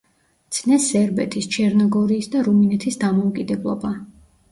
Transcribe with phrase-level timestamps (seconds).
[0.55, 3.93] ცნეს სერბეთის, ჩერნოგორიის და რუმინეთის დამოუკიდებლობა.